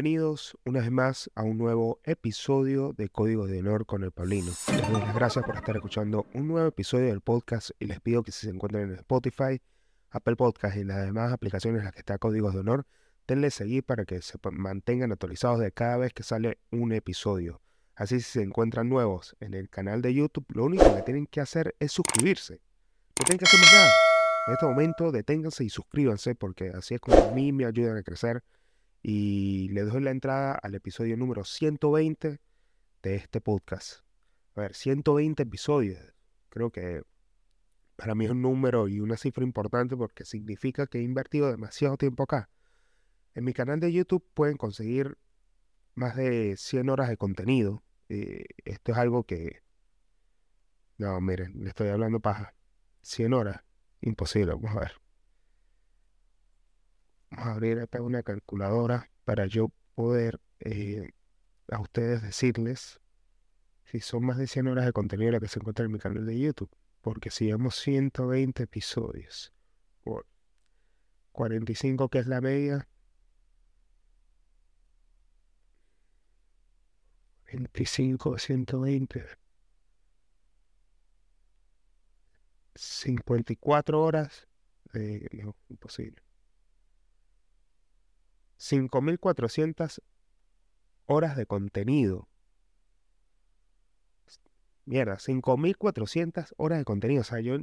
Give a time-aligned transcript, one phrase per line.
[0.00, 4.52] bienvenidos una vez más a un nuevo episodio de Código de Honor con el Paulino.
[4.68, 8.22] Les doy las gracias por estar escuchando un nuevo episodio del podcast y les pido
[8.22, 9.60] que si se encuentran en Spotify,
[10.10, 12.86] Apple Podcast y las demás aplicaciones en las que está Códigos de Honor,
[13.26, 17.60] denle seguir para que se mantengan actualizados de cada vez que sale un episodio.
[17.96, 21.40] Así si se encuentran nuevos en el canal de YouTube, lo único que tienen que
[21.40, 22.60] hacer es suscribirse.
[23.18, 23.90] No tienen que hacer más nada.
[24.46, 28.04] En este momento deténganse y suscríbanse porque así es como a mí me ayudan a
[28.04, 28.44] crecer
[29.02, 32.40] y le doy la entrada al episodio número 120
[33.02, 34.00] de este podcast.
[34.54, 36.00] A ver, 120 episodios.
[36.48, 37.02] Creo que
[37.96, 41.96] para mí es un número y una cifra importante porque significa que he invertido demasiado
[41.96, 42.48] tiempo acá.
[43.34, 45.18] En mi canal de YouTube pueden conseguir
[45.94, 47.82] más de 100 horas de contenido.
[48.08, 49.62] Eh, esto es algo que...
[50.96, 52.54] No, miren, le estoy hablando paja.
[53.02, 53.62] 100 horas.
[54.00, 55.07] Imposible, vamos a ver.
[57.30, 61.10] Vamos a abrir acá una calculadora para yo poder eh,
[61.70, 63.00] a ustedes decirles
[63.84, 66.26] si son más de 100 horas de contenido la que se encuentra en mi canal
[66.26, 66.70] de YouTube.
[67.00, 69.52] Porque si vemos 120 episodios
[70.04, 70.26] por
[71.32, 72.88] 45 que es la media,
[77.52, 79.24] 25, 120,
[82.74, 84.48] 54 horas,
[84.94, 86.27] eh, no, imposible.
[88.58, 90.02] 5.400
[91.06, 92.28] horas de contenido.
[94.84, 97.20] Mierda, 5.400 horas de contenido.
[97.20, 97.56] O sea, yo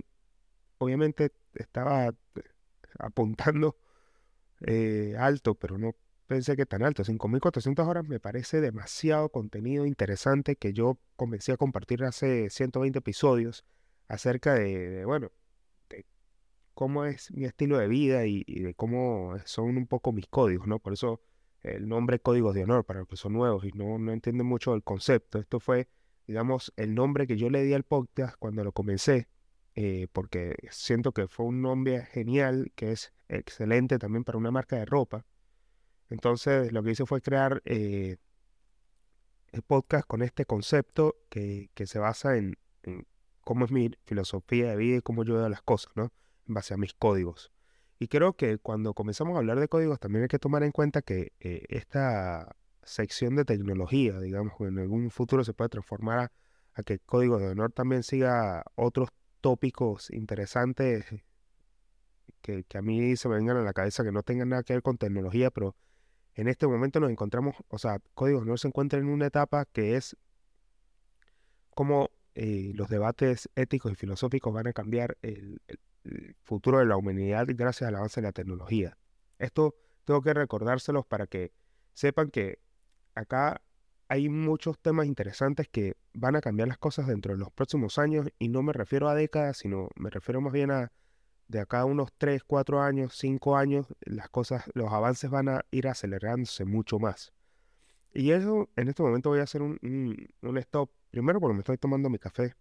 [0.77, 2.13] obviamente estaba
[2.99, 3.75] apuntando
[4.61, 5.95] eh, alto, pero no
[6.27, 7.03] pensé que tan alto.
[7.03, 13.66] 5.400 horas me parece demasiado contenido interesante que yo comencé a compartir hace 120 episodios
[14.07, 15.31] acerca de bueno,
[16.76, 20.80] cómo es mi estilo de vida y, cómo son un poco mis códigos, ¿no?
[20.80, 21.22] Por eso
[21.63, 24.75] el nombre Códigos de Honor para los que son nuevos y no, no entienden mucho
[24.75, 25.40] el concepto.
[25.40, 25.88] Esto fue,
[26.28, 29.28] digamos, el nombre que yo le di al podcast cuando lo comencé,
[29.74, 34.75] eh, porque siento que fue un nombre genial, que es excelente también para una marca
[34.75, 35.25] de ropa.
[36.09, 38.18] Entonces lo que hice fue crear eh,
[39.52, 42.58] el podcast con este concepto que, se basa en,
[43.41, 46.12] cómo es mi filosofía de vida y cómo yo veo las cosas, ¿no?
[46.47, 47.51] En base a mis códigos.
[48.00, 51.01] Y creo que cuando comenzamos a hablar de códigos también hay que tomar en cuenta
[51.01, 56.31] que eh, esta sección de tecnología, digamos, en algún futuro se puede transformar
[56.73, 59.09] a, que Código de Honor también siga otros
[59.41, 61.05] tópicos interesantes
[62.41, 64.84] que, a mí se me vengan a la cabeza que no tengan nada que ver
[64.84, 65.75] con tecnología, pero
[66.35, 69.66] en este momento nos encontramos, o sea, Código de Honor se encuentra en una etapa
[69.66, 70.17] que es
[71.73, 75.61] como eh, los debates éticos y filosóficos van a cambiar el,
[76.43, 78.97] futuro de la humanidad gracias al avance de la tecnología.
[79.39, 81.51] Esto tengo que recordárselos para que
[81.93, 82.59] sepan que
[83.16, 83.61] acá
[84.07, 88.27] hay muchos temas interesantes que van a cambiar las cosas dentro de los próximos años
[88.38, 90.91] y no me refiero a décadas, sino me refiero más bien a
[91.47, 95.66] de acá a unos 3, 4 años, 5 años, las cosas, los avances van a
[95.69, 97.33] ir acelerándose mucho más.
[98.13, 99.77] Y eso, en este momento voy a hacer un,
[100.41, 102.55] un stop, primero porque me estoy tomando mi café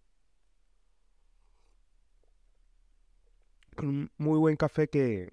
[3.81, 5.31] un muy buen café que,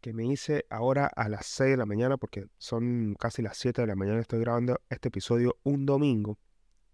[0.00, 3.82] que me hice ahora a las 6 de la mañana, porque son casi las 7
[3.82, 6.38] de la mañana, estoy grabando este episodio un domingo.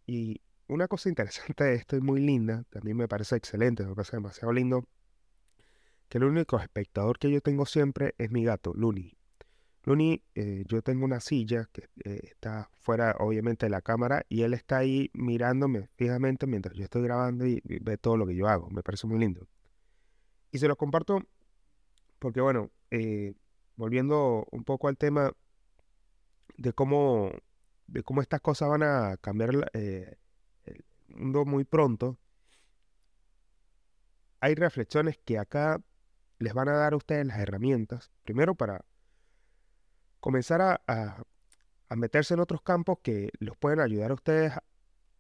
[0.06, 4.17] Y una cosa interesante de esto y muy linda, también me parece excelente, me parece
[4.17, 4.84] demasiado lindo,
[6.09, 9.12] que el único espectador que yo tengo siempre es mi gato, Luni.
[9.84, 14.43] Luni, eh, yo tengo una silla que eh, está fuera, obviamente, de la cámara y
[14.43, 18.49] él está ahí mirándome fijamente mientras yo estoy grabando y ve todo lo que yo
[18.49, 18.69] hago.
[18.71, 19.47] Me parece muy lindo.
[20.51, 21.23] Y se los comparto
[22.19, 23.34] porque, bueno, eh,
[23.77, 25.33] volviendo un poco al tema
[26.57, 27.31] de cómo,
[27.87, 30.17] de cómo estas cosas van a cambiar eh,
[30.65, 32.19] el mundo muy pronto,
[34.41, 35.81] hay reflexiones que acá
[36.38, 38.85] les van a dar a ustedes las herramientas, primero para
[40.20, 40.81] comenzar a,
[41.88, 44.53] a meterse en otros campos que los pueden ayudar a ustedes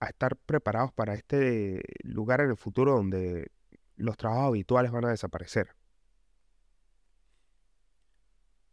[0.00, 3.50] a estar preparados para este lugar en el futuro donde
[3.96, 5.74] los trabajos habituales van a desaparecer.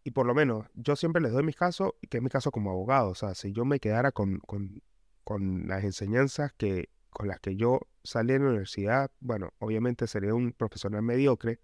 [0.03, 2.71] Y por lo menos, yo siempre les doy mis casos, que es mi caso como
[2.71, 3.09] abogado.
[3.09, 4.81] O sea, si yo me quedara con, con,
[5.23, 10.33] con las enseñanzas que, con las que yo salí de la universidad, bueno, obviamente sería
[10.33, 11.61] un profesional mediocre,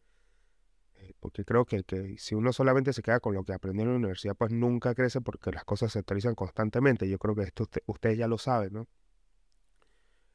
[0.95, 3.89] eh, porque creo que, que, si uno solamente se queda con lo que aprendió en
[3.89, 7.09] la universidad, pues nunca crece porque las cosas se actualizan constantemente.
[7.09, 8.87] Yo creo que esto ustedes ya lo saben, ¿no?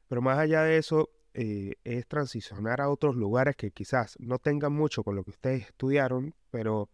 [0.07, 4.71] Pero más allá de eso, eh, es transicionar a otros lugares que quizás no tengan
[4.71, 6.89] mucho con lo que ustedes estudiaron, pero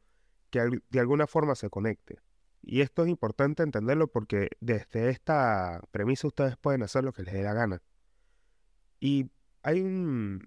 [0.50, 2.18] que de alguna forma se conecte.
[2.64, 7.36] Y esto es importante entenderlo porque desde esta premisa ustedes pueden hacer lo que les
[7.36, 7.84] dé la gana.
[9.00, 9.30] Y
[9.62, 10.44] hay un,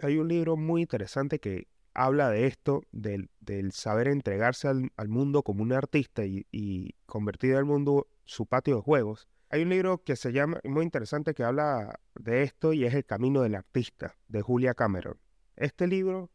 [0.00, 3.28] hay un libro muy interesante que habla de esto, del,
[3.72, 8.82] saber entregarse al, mundo como un artista y, y convertir al mundo su patio de
[8.82, 9.26] juegos.
[9.50, 13.06] Hay un libro que se llama, muy interesante, que habla de esto y es El
[13.06, 15.18] Camino del Artista, de Julia Cameron.
[15.56, 16.30] Este libro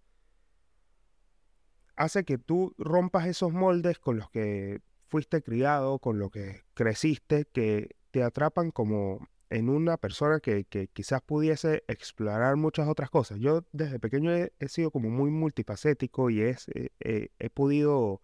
[1.96, 7.46] hace que tú rompas esos moldes con los que fuiste criado, con los que creciste,
[7.46, 13.40] que te atrapan como en una persona que, quizás pudiese explorar muchas otras cosas.
[13.40, 18.22] Yo desde pequeño he, sido como muy multifacético y es, eh, eh, he podido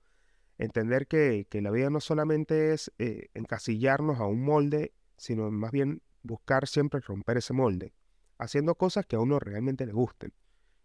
[0.59, 6.01] entender que, la vida no solamente es eh, encasillarnos a un molde, sino más bien
[6.21, 7.93] buscar siempre romper ese molde,
[8.37, 10.33] haciendo cosas que a uno realmente le gusten.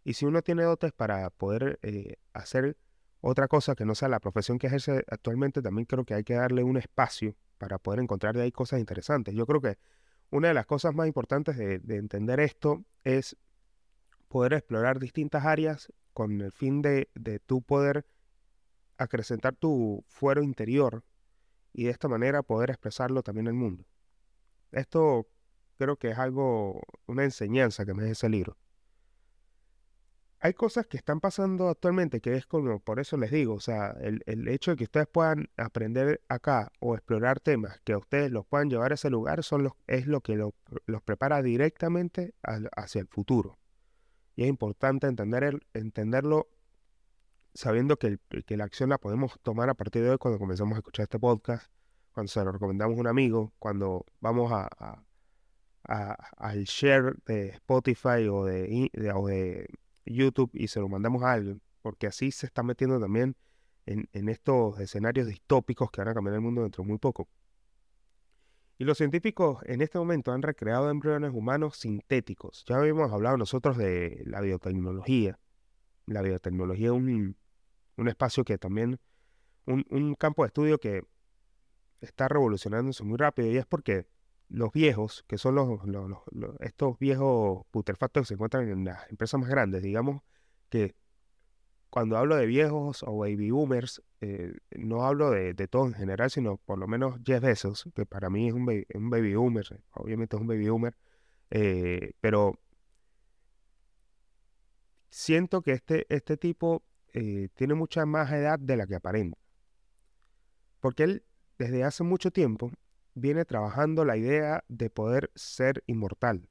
[0.04, 2.76] Y si uno tiene dotes para poder eh, hacer
[3.20, 6.34] otra cosa que no sea la profesión que ejerce actualmente, también creo que hay que
[6.34, 9.34] darle un espacio para poder encontrar de ahí cosas interesantes.
[9.34, 9.76] Yo creo que
[10.30, 13.36] una de las cosas más importantes de, entender esto es
[14.28, 18.04] poder explorar distintas áreas con el fin de, de tú poder
[18.98, 21.04] acrecentar tu fuero interior
[21.72, 23.84] y de esta manera poder expresarlo también al mundo.
[24.72, 25.26] Esto
[25.76, 28.56] creo que es algo, una enseñanza que me deja ese libro.
[30.40, 33.96] Hay cosas que están pasando actualmente que es como, por eso les digo, o sea,
[33.98, 38.44] el, hecho de que ustedes puedan aprender acá o explorar temas que a ustedes los
[38.44, 43.56] puedan llevar a ese lugar son es lo que los prepara directamente hacia el futuro.
[44.36, 46.48] Y es importante entender entenderlo
[47.54, 48.18] sabiendo que,
[48.48, 51.70] la acción la podemos tomar a partir de hoy cuando comenzamos a escuchar este podcast,
[52.12, 55.02] cuando se lo recomendamos a un amigo, cuando vamos a,
[55.84, 59.68] al share de Spotify o de, de,
[60.06, 63.36] YouTube y se lo mandamos a alguien, porque así se está metiendo también
[63.86, 67.28] en, en, estos escenarios distópicos que van a cambiar el mundo dentro de muy poco.
[68.76, 72.64] Y los científicos en este momento han recreado embriones humanos sintéticos.
[72.66, 75.38] Ya habíamos hablado nosotros de la biotecnología.
[76.06, 77.36] La biotecnología es un,
[77.96, 78.98] un espacio que también,
[79.66, 81.04] un, campo de estudio que
[82.00, 84.06] está revolucionándose muy rápido y es porque
[84.48, 85.80] los viejos, que son los,
[86.60, 90.22] estos viejos putrefactos que se encuentran en las empresas más grandes, digamos
[90.68, 90.94] que
[91.94, 96.28] cuando hablo de viejos o baby boomers, eh, no hablo de, de todo en general,
[96.28, 100.42] sino por lo menos Jeff Bezos, que para mí es un, baby, boomer, obviamente es
[100.42, 100.96] un baby boomer,
[101.50, 102.58] eh, pero
[105.08, 106.82] siento que este, este tipo
[107.14, 109.38] eh, tiene mucha más edad de la que aparenta.
[110.80, 111.24] Porque él
[111.58, 112.70] desde hace mucho tiempo
[113.14, 116.48] viene trabajando la idea de poder ser inmortal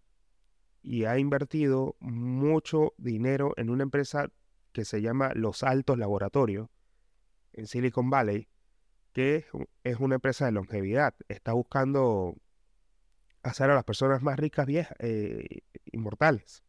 [0.81, 4.29] y ha invertido mucho dinero en una empresa
[4.71, 6.69] que se llama Los Altos Laboratorios
[7.53, 8.47] en Silicon Valley,
[9.11, 9.45] que
[9.83, 11.13] es una empresa de longevidad.
[11.27, 12.35] Está buscando
[13.43, 15.61] hacer a las personas más ricas viejas, eh,
[15.91, 16.63] inmortales.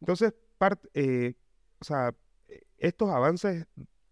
[0.00, 1.34] Entonces, parte, eh,
[1.82, 2.14] o sea,
[2.48, 3.66] e, estos avances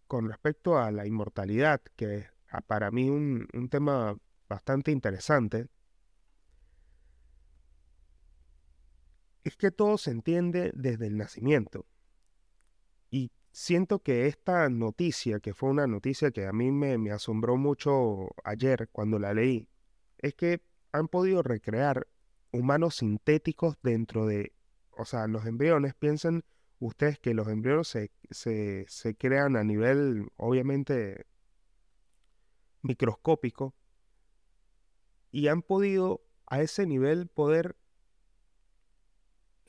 [0.08, 2.26] con respecto a la inmortalidad, que es
[2.66, 4.16] para mí un, un tema
[4.48, 5.68] bastante interesante,
[9.44, 11.86] es que todo se entiende desde el nacimiento.
[13.08, 18.30] Y siento que esta noticia, que fue una noticia que a mí me, asombró mucho
[18.42, 19.68] ayer cuando la leí,
[20.18, 22.08] es que han podido recrear
[22.50, 24.52] humanos sintéticos dentro de,
[24.90, 26.42] o sea, los embriones, piensen
[26.80, 28.10] ustedes que los embriones se,
[28.88, 31.26] se, crean a nivel, obviamente,
[32.82, 33.74] microscópico
[35.30, 37.76] y han podido a ese nivel poder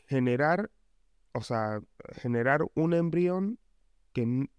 [0.08, 0.72] generar,
[1.34, 1.82] o sea,
[2.14, 3.60] generar un embrión
[4.14, 4.50] que,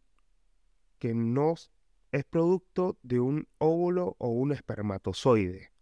[0.99, 1.54] que no
[2.12, 5.73] es producto de un óvulo o un espermatozoide.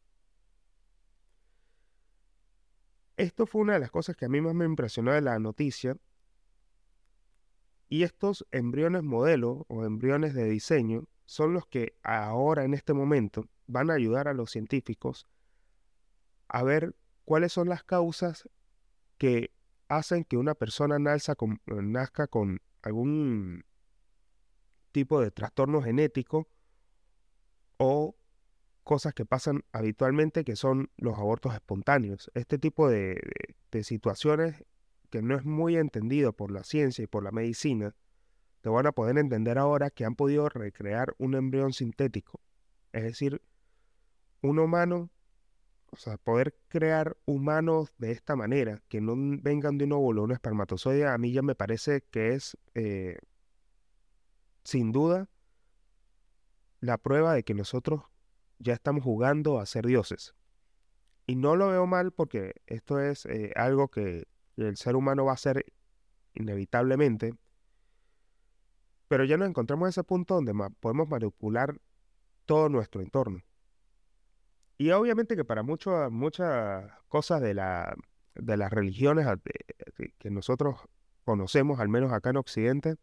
[3.17, 5.97] Esto fue una de las cosas que a mí más me impresionó de la noticia,
[7.91, 13.47] y estos embriones modelo o embriones de diseño son los que ahora en este momento
[13.67, 15.27] van a ayudar a los científicos
[16.49, 16.95] a ver
[17.25, 18.49] cuáles son las causas
[19.19, 19.51] que
[19.89, 20.99] hacen que una persona
[21.37, 23.65] con, nazca con algún
[24.93, 26.49] tipo de trastorno genético
[27.77, 28.15] o
[28.85, 32.31] cosas que pasan habitualmente que son los abortos espontáneos.
[32.35, 33.21] Este tipo de,
[33.73, 34.65] de situaciones
[35.11, 37.95] que no es muy entendido por la ciencia y por la medicina,
[38.61, 42.41] te van a poder entender ahora que han podido recrear un embrión sintético.
[42.93, 43.43] Es decir,
[44.43, 45.11] un humano,
[45.91, 50.33] o sea, poder crear humanos de esta manera, que no vengan de un óvulo, un
[50.33, 53.19] espermatozoide, a mí ya me parece que es, eh,
[54.63, 55.29] sin duda,
[56.81, 58.03] la prueba de que nosotros
[58.59, 60.35] ya estamos jugando a ser dioses.
[61.27, 64.27] Y no lo veo mal porque esto es eh, algo que
[64.69, 65.65] el ser humano va a hacer
[66.35, 67.35] inevitablemente.
[69.09, 71.81] Pero ya nos encontramos en ese punto donde podemos manipular
[72.47, 73.43] todo nuestro entorno.
[74.79, 77.55] Y obviamente que para muchas muchas cosas de,
[78.35, 79.27] de las religiones
[80.19, 80.81] que nosotros
[81.25, 82.97] conocemos, al menos acá en Occidente,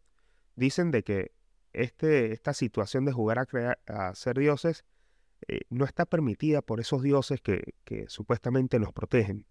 [0.56, 1.32] dicen de que
[1.72, 4.84] este, esta situación de jugar a, crear, a ser dioses
[5.46, 7.74] eh, no está permitida por esos dioses que,
[8.08, 9.46] supuestamente nos protegen.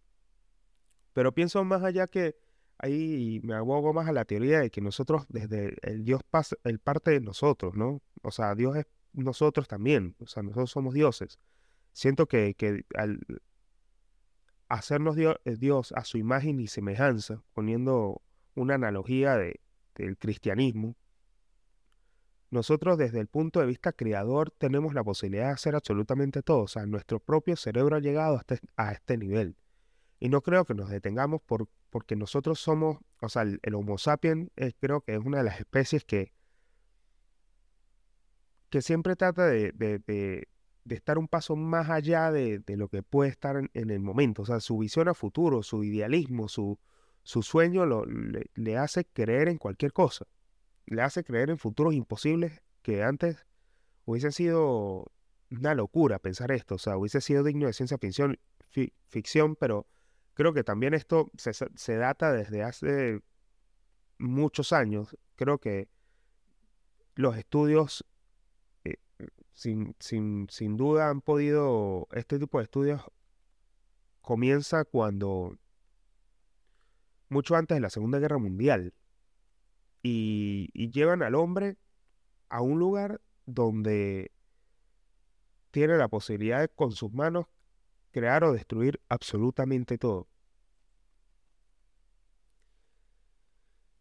[1.18, 2.36] Pero pienso más allá que
[2.78, 6.78] ahí me abogo más a la teoría de que nosotros, desde el Dios pasa, el
[6.78, 8.04] parte de nosotros, ¿no?
[8.22, 11.40] O sea, Dios es nosotros también, o sea, nosotros somos dioses.
[11.92, 13.20] Siento que, que al
[14.70, 18.22] hacernos Dios, eh, Dios, a su imagen y semejanza, poniendo
[18.54, 19.60] una analogía de,
[19.96, 20.96] del cristianismo,
[22.52, 26.60] nosotros desde el punto de vista creador tenemos la posibilidad de hacer absolutamente todo.
[26.60, 29.56] O sea, nuestro propio cerebro ha llegado este, a este nivel.
[30.20, 34.50] Y no creo que nos detengamos por, porque nosotros somos, o sea, el, Homo sapiens
[34.80, 36.34] creo que es una de las especies que,
[38.70, 40.48] que siempre trata de, de,
[40.90, 44.42] estar un paso más allá de, lo que puede estar en, el momento.
[44.42, 46.80] O sea, su visión a futuro, su idealismo, su,
[47.24, 50.26] su sueño lo, le hace creer en cualquier cosa
[50.88, 53.46] le hace creer en futuros imposibles que antes
[54.06, 55.12] hubiesen sido
[55.52, 58.40] una locura pensar esto, o sea, hubiese sido digno de ciencia ficción,
[59.10, 59.86] ficción pero
[60.38, 63.22] creo que también esto se, data desde hace
[64.20, 65.18] muchos años.
[65.36, 65.90] Creo que
[67.16, 68.06] los estudios,
[68.84, 68.98] eh,
[69.54, 73.02] sin, sin, sin duda, han podido, este tipo de estudios
[74.22, 75.58] comienza cuando,
[77.30, 78.94] mucho antes de la Segunda Guerra Mundial,
[80.04, 81.78] y, llevan al hombre
[82.50, 84.32] a un lugar donde
[85.72, 87.48] tiene la posibilidad de con sus manos
[88.18, 90.28] crear o destruir absolutamente todo.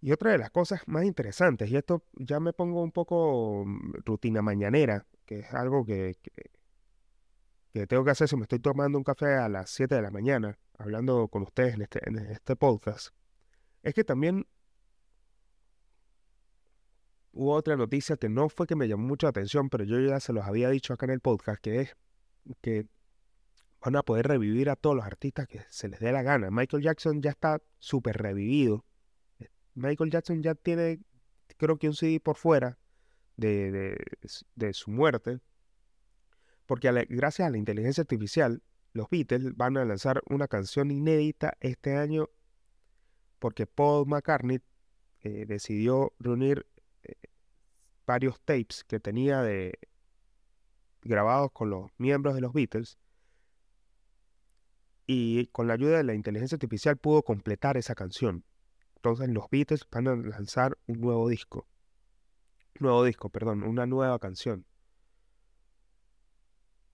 [0.00, 3.92] Y otra de las cosas más interesantes, y esto ya me pongo un poco mm,
[4.04, 6.16] rutina mañanera, que es algo que,
[7.72, 10.10] que, tengo que hacer si me estoy tomando un café a las 7 de la
[10.10, 13.08] mañana, hablando con ustedes en este, en este podcast,
[13.82, 14.46] es que también
[17.32, 20.20] hubo otra noticia que no fue que me llamó mucho la atención, pero yo ya
[20.20, 21.96] se los había dicho acá en el podcast, que es
[22.62, 22.86] que
[23.80, 26.50] van a poder revivir a todos los artistas que se les dé la gana.
[26.50, 28.84] Michael Jackson ya está súper revivido.
[29.74, 31.00] Michael Jackson ya tiene,
[31.56, 32.78] creo que un CD por fuera
[33.36, 33.96] de,
[34.54, 35.40] de, su muerte,
[36.64, 38.62] porque gracias a la inteligencia artificial,
[38.94, 42.30] los Beatles van a lanzar una canción inédita este año,
[43.38, 44.60] porque Paul McCartney
[45.22, 46.66] eh, decidió reunir
[48.06, 49.78] varios tapes que tenía de
[51.02, 52.98] grabados con los miembros de los Beatles
[55.06, 58.44] y con la ayuda de la inteligencia artificial pudo completar esa canción.
[58.96, 61.66] Entonces los Beatles van a lanzar un nuevo disco.
[62.80, 64.66] Nuevo disco, perdón, una nueva canción.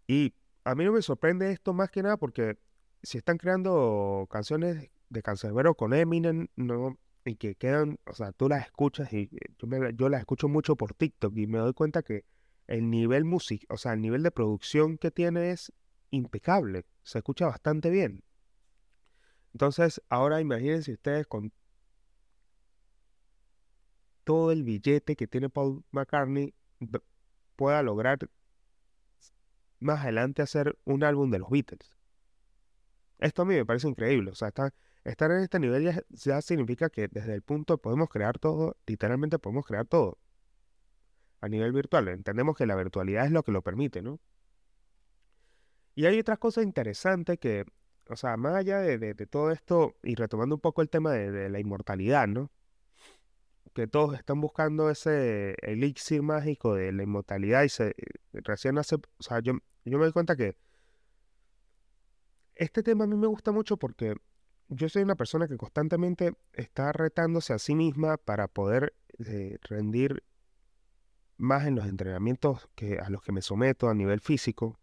[0.07, 2.59] Y a mí no me sorprende esto más que nada porque
[3.03, 8.49] si están creando canciones de Cancerbero con Eminem, no, y que quedan, o sea, tú
[8.49, 12.03] las escuchas y eh, yo, yo las escucho mucho por TikTok y me doy cuenta
[12.03, 12.25] que
[12.67, 15.73] el nivel música, o sea, el nivel de producción que tiene es
[16.13, 18.23] impecable, se escucha bastante bien.
[19.53, 21.53] Entonces, ahora imagínense ustedes con
[24.23, 26.55] todo el billete que tiene Paul McCartney
[27.57, 28.19] pueda lograr
[29.81, 31.97] más adelante hacer un álbum de los Beatles.
[33.19, 34.73] Esto a mí me parece increíble, o sea, está
[35.05, 39.67] Estar en este nivel ya, significa que desde el punto podemos crear todo, literalmente podemos
[39.67, 40.19] crear todo
[41.41, 42.07] a nivel virtual.
[42.09, 44.21] Entendemos que la virtualidad es lo que lo permite, ¿no?
[45.95, 47.65] Y hay otras cosas interesantes que,
[48.09, 51.61] o sea, más allá de, todo esto, y retomando un poco el tema de, la
[51.61, 52.51] inmortalidad, ¿no?
[53.75, 57.95] Que todos están buscando ese elixir mágico de la inmortalidad y se
[58.33, 60.57] recién hace, o sea, yo, yo me doy cuenta que
[62.55, 64.15] este tema a mí me gusta mucho porque
[64.69, 68.95] yo soy una persona que constantemente está retándose a sí misma para poder
[69.27, 70.23] eh, rendir
[71.37, 74.79] más en los entrenamientos que, a los que me someto a nivel físico.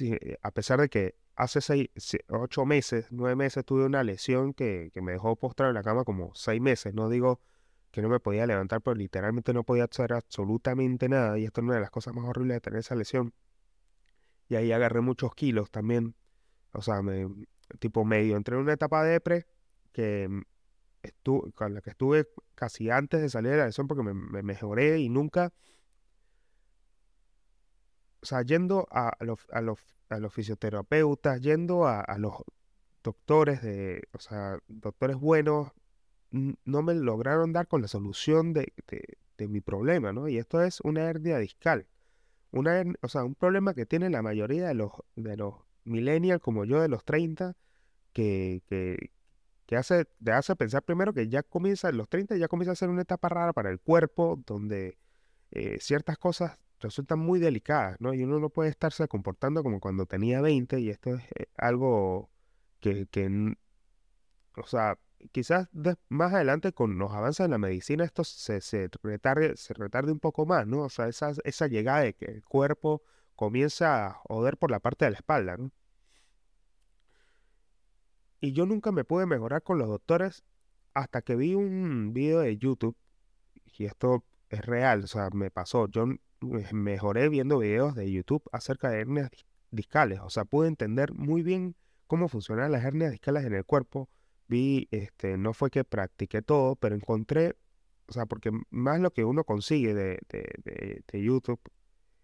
[0.00, 1.88] Eh, a pesar de que hace seis,
[2.28, 6.04] ocho meses, nueve meses tuve una lesión que, que me dejó postrado en la cama
[6.04, 6.94] como seis meses.
[6.94, 7.40] No digo
[7.90, 11.38] que no me podía levantar, pero literalmente no podía hacer absolutamente nada.
[11.38, 13.32] Y esto es una de las cosas más horribles de tener esa lesión.
[14.48, 16.14] Y ahí agarré muchos kilos también.
[16.72, 17.26] O sea, me,
[17.78, 18.36] tipo medio.
[18.36, 19.46] Entré en una etapa de depre
[19.92, 20.42] que mm,
[21.02, 24.98] estuve, con la que estuve casi antes de salir de la lesión porque me, mejoré
[24.98, 25.52] y nunca,
[28.22, 32.34] o sea, yendo a, los, a, los, a los fisioterapeutas, yendo a, a los
[33.02, 35.72] doctores de, o sea, doctores buenos,
[36.30, 38.72] no me lograron dar con la solución de,
[39.36, 40.28] de, mi problema, ¿no?
[40.28, 41.86] Y esto es una hernia discal.
[42.52, 46.64] Una, o sea, un problema que tiene la mayoría de los, de los millennials como
[46.64, 47.56] yo de los 30,
[48.12, 49.10] que, que,
[49.66, 52.76] que hace, te hace pensar primero que ya comienza, en los 30 ya comienza a
[52.76, 54.98] ser una etapa rara para el cuerpo, donde
[55.52, 58.14] eh, ciertas cosas resultan muy delicadas, ¿no?
[58.14, 62.30] Y uno no puede estarse comportando como cuando tenía 20 y esto es eh, algo
[62.80, 63.06] que,
[64.56, 64.98] o sea,
[65.32, 65.68] quizás
[66.08, 70.20] más adelante con los avances en la medicina esto se, se, retarde, se retarde un
[70.20, 70.82] poco más, ¿no?
[70.82, 73.02] O sea, esa, esa llegada de que el cuerpo
[73.36, 75.70] comienza a joder por la parte de la espalda, ¿no?
[78.40, 80.44] Y yo nunca me pude mejorar con los doctores
[80.94, 82.96] hasta que vi un video de YouTube,
[83.76, 86.06] y esto es real, o sea, me pasó, yo
[86.72, 89.30] mejoré viendo videos de YouTube acerca de hernias
[89.70, 94.08] discales, o sea, pude entender muy bien cómo funcionan las hernias discales en el cuerpo,
[94.48, 97.56] vi, este, no fue que practiqué todo, pero encontré,
[98.06, 101.60] o sea, porque más lo que uno consigue de, de, YouTube,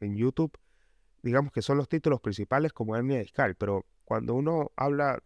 [0.00, 0.58] en YouTube,
[1.22, 5.22] digamos que son los títulos principales como hernia discal, pero cuando uno habla,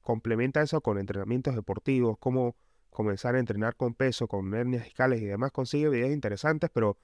[0.00, 2.56] complementa eso con entrenamientos deportivos, cómo
[2.90, 6.98] comenzar a entrenar con peso, con hernias discales y demás, consigue videos interesantes, pero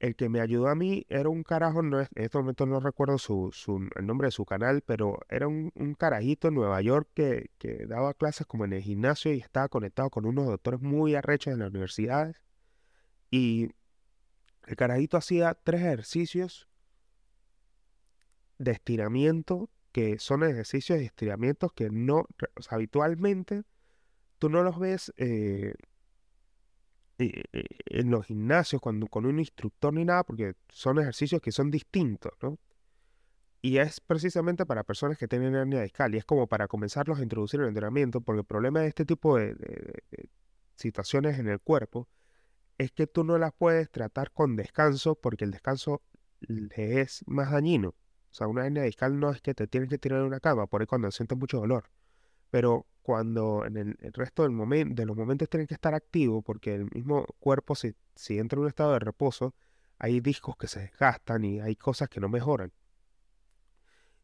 [0.00, 3.50] el que me ayudó a mí era un carajo, en este momento no recuerdo su,
[3.96, 8.14] el nombre de su canal, pero era un, carajito en Nueva York que, que, daba
[8.14, 11.70] clases como en el gimnasio y estaba conectado con unos doctores muy arrechos en las
[11.70, 12.36] universidades.
[13.30, 13.70] Y
[14.66, 16.68] el carajito hacía tres ejercicios
[18.58, 23.64] de estiramiento, que son ejercicios de estiramientos que no, o sea, habitualmente
[24.38, 25.74] tú no los ves eh,
[27.18, 32.32] en los gimnasios cuando, con un instructor ni nada, porque son ejercicios que son distintos,
[32.42, 32.58] ¿no?
[33.62, 37.22] Y es precisamente para personas que tienen hernia discal y es como para comenzarlos a
[37.22, 39.56] introducir en el entrenamiento, porque el problema de este tipo de,
[40.76, 42.06] situaciones en el cuerpo
[42.76, 46.02] es que tú no las puedes tratar con descanso porque el descanso
[46.40, 47.88] le es más dañino.
[47.88, 50.66] O sea, una hernia discal no es que te tienes que tirar de una cama,
[50.66, 51.84] por ahí cuando sientes mucho dolor.
[52.50, 56.74] Pero cuando en el, resto del momento, de los momentos tienen que estar activos, porque
[56.74, 59.54] el mismo cuerpo, si, si entra en un estado de reposo,
[59.98, 62.72] hay discos que se desgastan y hay cosas que no mejoran.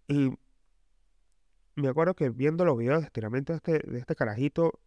[0.09, 0.31] Y
[1.75, 4.81] me acuerdo que viendo los videos de estiramiento de este, de este carajito,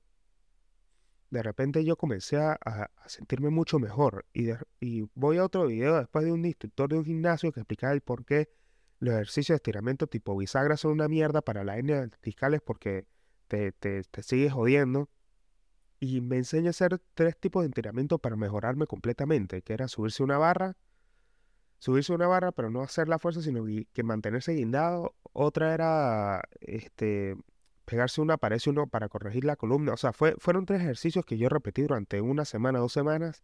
[1.30, 4.26] de repente yo comencé a, sentirme mucho mejor.
[4.34, 7.94] Y, y, voy a otro video después de un instructor de un gimnasio que explicaba
[7.94, 8.50] el por qué
[8.98, 13.06] los ejercicios de estiramiento tipo bisagra son una mierda para la hernia discales porque
[13.48, 15.10] te, te, sigues jodiendo.
[16.00, 20.22] Y me enseña a hacer tres tipos de entrenamiento para mejorarme completamente, que era subirse
[20.22, 20.76] una barra,
[21.80, 25.16] subirse una barra, pero no hacer la fuerza, sino que mantenerse guindado.
[25.32, 27.38] Otra era este,
[27.86, 29.94] pegarse una pared uno para corregir la columna.
[29.94, 33.44] O sea, fue, fueron tres ejercicios que yo repetí durante una semana, dos semanas,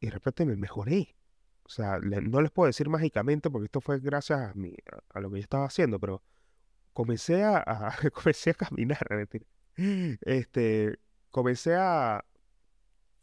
[0.00, 1.16] y de repente me mejoré.
[1.64, 4.74] O sea, no les puedo decir mágicamente porque esto fue gracias a, mi,
[5.10, 6.22] a lo que yo estaba haciendo, pero
[6.96, 7.62] comencé a,
[8.14, 9.06] comencé a caminar,
[10.22, 10.98] este,
[11.30, 12.24] comencé a,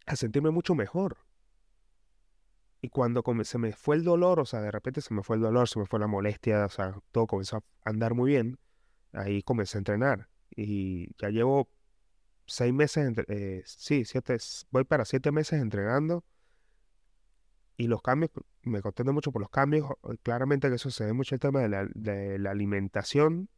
[0.06, 1.18] a sentirme mucho mejor.
[2.82, 5.42] Y cuando se me fue el dolor, o sea, de repente se me fue el
[5.42, 8.60] dolor, se me fue la molestia, o sea, todo comenzó a andar muy bien,
[9.12, 10.30] ahí comencé a entrenar.
[10.56, 11.68] Y ya llevo
[12.46, 14.38] seis meses, eh, sí, siete,
[14.70, 16.24] voy para siete meses entrenando.
[17.78, 18.30] Y los cambios,
[18.62, 19.90] me contento mucho por los cambios.
[20.22, 23.50] Claramente que eso se ve mucho el tema de la alimentación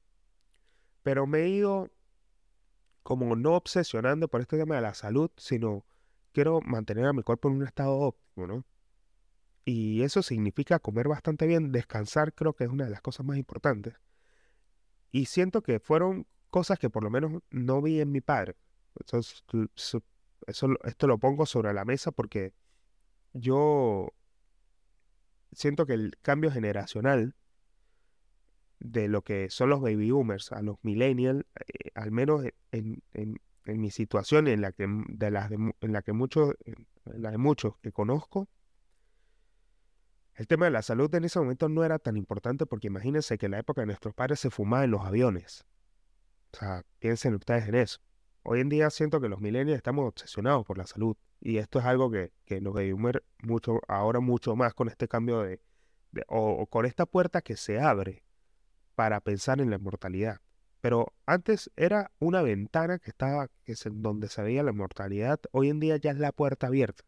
[1.05, 1.91] pero me he ido
[3.03, 5.85] como no obsesionando por este tema de la salud, sino
[6.31, 8.65] quiero mantener a mi cuerpo en un estado óptimo, ¿no?
[9.65, 13.37] Y eso significa comer bastante bien, descansar creo que es una de las cosas más
[13.37, 13.93] importantes.
[15.11, 18.55] Y siento que fueron cosas que por lo menos no vi en mi padre.
[20.47, 22.55] Eso, esto lo pongo sobre la mesa porque
[23.33, 24.11] yo
[25.51, 27.35] siento que el cambio generacional
[28.79, 33.39] de lo que son los baby boomers a los millennials, eh, al menos en, en,
[33.65, 37.77] mi situación, en la que, de las en la que muchos, en la de muchos
[37.79, 38.47] que conozco,
[40.35, 43.45] el tema de la salud en ese momento no era tan importante porque imagínense que
[43.45, 45.65] en la época de nuestros padres se fumaba en los aviones.
[46.51, 47.99] O sea, piensen ustedes en eso.
[48.43, 51.85] Hoy en día siento que los millennials estamos obsesionados por la salud y esto es
[51.85, 55.61] algo que, que los baby boomers mucho, ahora mucho más con este cambio de,
[56.27, 58.24] o con esta puerta que se abre
[58.95, 60.41] para pensar en la inmortalidad.
[60.81, 65.39] Pero antes era una ventana que estaba, que es donde se veía la inmortalidad.
[65.51, 67.03] Hoy en día ya es la puerta abierta.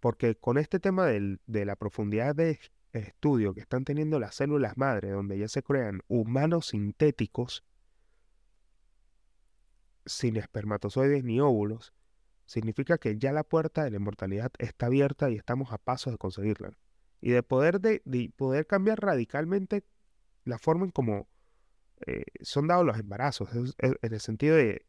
[0.00, 2.58] Porque con este tema de la profundidad de,
[2.92, 7.64] estudio que están teniendo las células madre, donde ya se crean humanos sintéticos
[10.06, 11.92] sin espermatozoides ni óvulos,
[12.46, 16.18] significa que ya la puerta de la inmortalidad está abierta y estamos a pasos de
[16.18, 16.72] conseguirla.
[17.20, 18.00] Y de poder, de,
[18.36, 19.84] poder cambiar radicalmente
[20.48, 21.28] la forma en cómo
[22.06, 24.84] eh, son dados los embarazos, en el sentido de,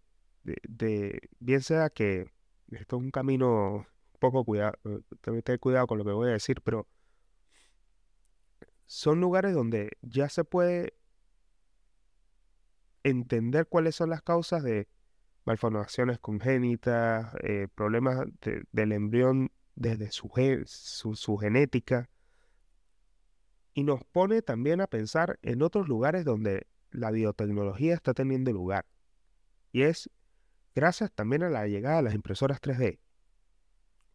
[1.39, 2.31] bien sea que
[2.71, 3.85] esto es un camino
[4.19, 6.87] poco cuidado, eh, tengo tener cuidado con lo que voy a decir, pero
[8.85, 10.93] son lugares donde ya se puede
[13.03, 14.87] entender cuáles son las causas de
[15.45, 18.25] malformaciones congénitas, eh, problemas
[18.71, 20.29] del embrión desde su,
[20.65, 22.09] su, genética,
[23.73, 28.85] y nos pone también a pensar en otros lugares donde la biotecnología está teniendo lugar.
[29.71, 30.09] Y es
[30.75, 32.99] gracias también a la llegada de las impresoras 3D.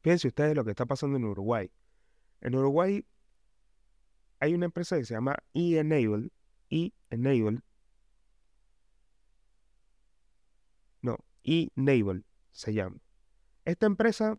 [0.03, 1.71] Fíjense ustedes lo que está pasando en Uruguay.
[2.40, 3.07] En Uruguay
[4.40, 6.31] hay una empresa que se llama eEnable,
[6.69, 7.61] eEnable,
[11.01, 12.97] no, eNable se llama.
[13.64, 14.38] Esta empresa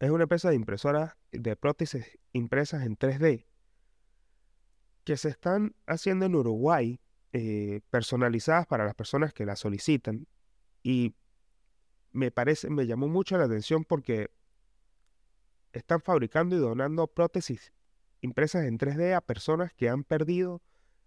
[0.00, 3.44] es una empresa de impresoras de prótesis impresas en 3D
[5.04, 7.00] que se están haciendo en Uruguay,
[7.32, 10.26] eh, personalizadas para las personas que las solicitan.
[10.82, 11.14] Y
[12.12, 14.30] me parece, me llamó mucho la atención porque
[15.72, 17.72] están fabricando y donando prótesis
[18.20, 20.62] impresas en 3D a personas que han perdido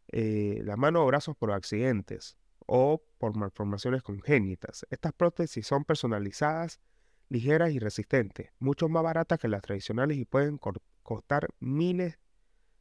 [0.09, 4.85] eh, la mano o brazos por accidentes o por malformaciones congénitas.
[4.89, 6.79] Estas prótesis son personalizadas,
[7.29, 10.59] ligeras y resistentes, mucho más baratas que las tradicionales y pueden
[11.03, 12.19] costar miles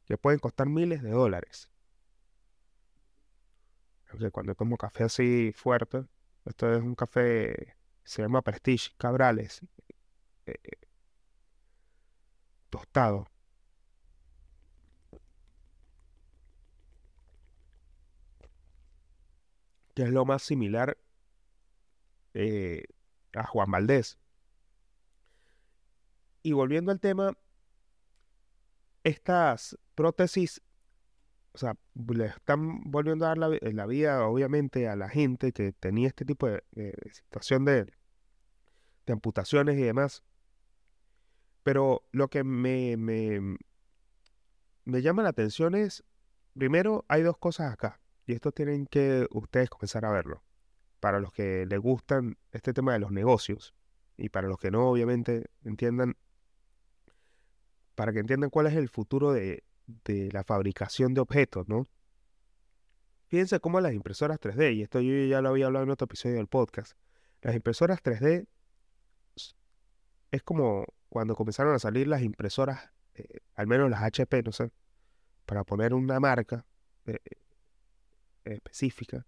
[0.07, 1.69] que pueden costar miles de dólares.
[4.31, 6.05] cuando tomo café así fuerte,
[6.45, 9.61] esto es un café, se llama Prestige Cabrales,
[10.45, 10.55] eh,
[12.69, 13.27] tostado.
[19.93, 20.95] que es lo más similar
[22.35, 22.83] eh,
[23.33, 24.19] a Juan Valdés.
[26.43, 27.35] Y volviendo al tema,
[29.03, 30.61] estas prótesis,
[31.53, 36.07] o sea, le están volviendo a dar la, vida, obviamente, a la gente que tenía
[36.07, 36.63] este tipo de,
[37.11, 37.85] situación de,
[39.07, 40.23] de, amputaciones y demás.
[41.63, 43.57] Pero lo que me, me,
[44.85, 46.03] me llama la atención es,
[46.53, 50.43] primero, hay dos cosas acá, y esto tienen que ustedes comenzar a verlo.
[50.99, 53.73] Para los que les gustan este tema de los negocios,
[54.15, 56.17] y para los que no, obviamente, entiendan,
[57.95, 61.85] para que entiendan cuál es el futuro de, de la fabricación de objetos, ¿no?
[63.27, 66.35] Fíjense cómo las impresoras 3D, y esto yo ya lo había hablado en otro episodio
[66.35, 66.97] del podcast,
[67.41, 68.47] las impresoras 3D
[70.31, 74.71] es como cuando comenzaron a salir las impresoras, eh, al menos las HP, no sé,
[75.45, 76.65] para poner una marca
[77.05, 77.19] eh,
[78.43, 79.25] específica.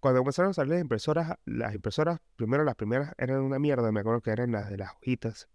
[0.00, 4.00] Cuando comenzaron a salir las impresoras, las impresoras, primero las primeras eran una mierda, me
[4.00, 5.48] acuerdo que eran las de las hojitas,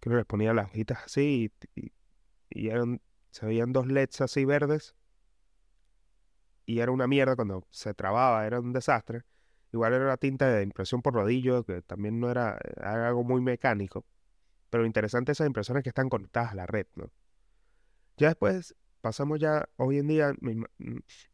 [0.00, 1.92] que uno les ponía las hojitas así y y
[2.54, 4.94] eran, se veían dos LEDs así verdes
[6.66, 9.22] y era una mierda cuando se trababa, era un desastre.
[9.72, 14.04] Igual era una tinta de impresión por rodillo, que también no era, algo muy mecánico.
[14.70, 17.10] Pero interesante esas impresiones que están conectadas a la red, ¿no?
[18.16, 20.64] Ya después pasamos ya, hoy en día, mm,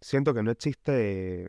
[0.01, 1.49] siento que no existe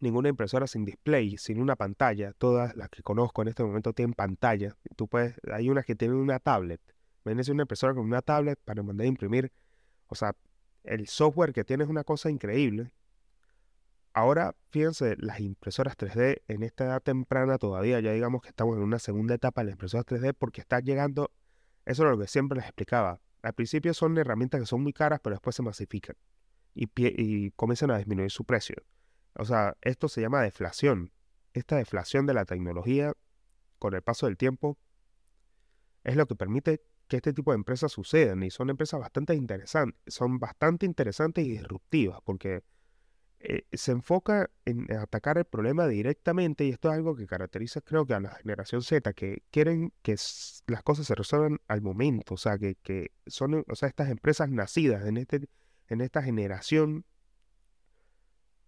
[0.00, 2.32] ninguna impresora sin display, sin una pantalla.
[2.32, 4.76] Todas las que conozco en este momento tienen pantalla.
[4.96, 6.80] Tú puedes, hay unas que tienen una tablet
[7.24, 9.52] Imagínense una impresora con una tablet para mandar a imprimir.
[10.06, 10.34] O sea,
[10.84, 12.92] el software que tiene es una cosa increíble.
[14.12, 18.82] Ahora, fíjense, las impresoras 3D en esta edad temprana todavía, ya digamos que estamos en
[18.82, 21.30] una segunda etapa de las impresoras 3D porque está llegando,
[21.84, 23.20] eso es lo que siempre les explicaba.
[23.42, 26.16] Al principio son herramientas que son muy caras, pero después se masifican
[26.74, 28.76] y, y comienzan a disminuir su precio.
[29.34, 31.12] O sea, esto se llama deflación.
[31.52, 33.12] Esta deflación de la tecnología
[33.78, 34.76] con el paso del tiempo
[36.04, 40.00] es lo que permite que este tipo de empresas sucedan y son empresas bastante interesantes,
[40.06, 42.62] son bastante interesantes y disruptivas porque
[43.40, 48.06] eh, se enfoca en atacar el problema directamente y esto es algo que caracteriza creo
[48.06, 50.14] que a la generación Z, que quieren que
[50.68, 54.48] las cosas se resuelvan al momento, o sea, que, que son, o sea, estas empresas
[54.48, 55.48] nacidas en, este,
[55.88, 57.04] en esta generación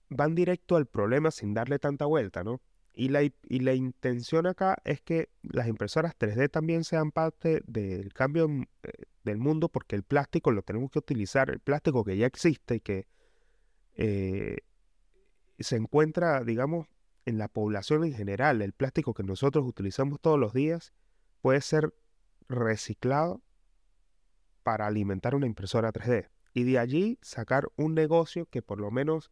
[0.08, 2.60] van directo al problema sin darle tanta vuelta, ¿no?
[2.94, 8.12] Y la, y la intención acá es que las impresoras 3D también sean parte del
[8.12, 8.48] cambio
[8.82, 8.90] eh,
[9.24, 12.80] del mundo porque el plástico lo tenemos que utilizar, el plástico que ya existe y
[12.80, 13.06] que
[13.94, 14.58] eh,
[15.58, 16.86] se encuentra, digamos,
[17.24, 20.92] en la población en general, el plástico que nosotros utilizamos todos los días
[21.40, 21.94] puede ser
[22.48, 23.42] reciclado
[24.62, 26.28] para alimentar una impresora 3D.
[26.54, 29.30] Y de allí sacar un negocio que por lo menos,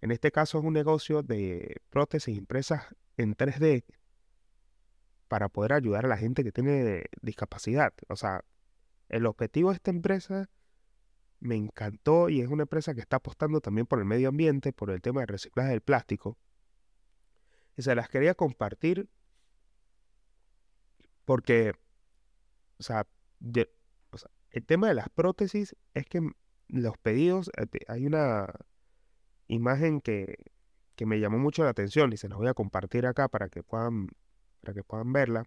[0.00, 2.84] en este caso es un negocio de prótesis impresas
[3.16, 3.84] en 3D
[5.28, 7.92] para poder ayudar a la gente que tiene discapacidad.
[8.08, 8.44] O sea,
[9.08, 10.48] el objetivo de esta empresa
[11.38, 14.90] me encantó y es una empresa que está apostando también por el medio ambiente, por
[14.90, 16.38] el tema de reciclaje del plástico.
[17.76, 19.08] Y se las quería compartir
[21.24, 21.74] porque,
[22.78, 23.06] o sea,
[24.50, 26.30] el tema de las prótesis es que
[26.68, 28.52] los pedidos, eh, hay una
[29.54, 30.36] imagen que,
[30.96, 33.62] que me llamó mucho la atención y se las voy a compartir acá para que
[33.62, 34.08] puedan,
[34.60, 35.44] para que puedan verla.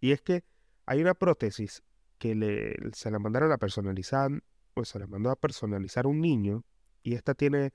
[0.00, 0.44] Y es que
[0.86, 1.82] hay una prótesis
[2.18, 4.30] que le, se la mandaron a personalizar,
[4.74, 6.64] pues se la mandó a personalizar un niño
[7.02, 7.72] y esta tiene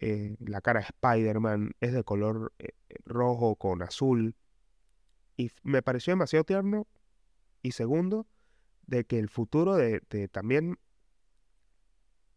[0.00, 2.70] eh, la cara de Spider-Man, es de color eh,
[3.04, 4.34] rojo con azul
[5.36, 6.86] y me pareció demasiado tierno
[7.62, 8.26] y segundo,
[8.86, 10.78] de que el futuro de, de también